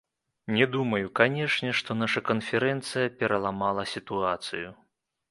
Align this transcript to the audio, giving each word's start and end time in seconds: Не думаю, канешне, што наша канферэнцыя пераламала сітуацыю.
Не 0.53 0.65
думаю, 0.75 1.09
канешне, 1.19 1.67
што 1.79 1.97
наша 1.99 2.23
канферэнцыя 2.29 3.11
пераламала 3.19 3.83
сітуацыю. 3.93 4.67